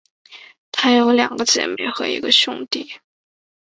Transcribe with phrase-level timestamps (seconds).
[0.71, 2.91] 她有两个姐妹和一个兄弟。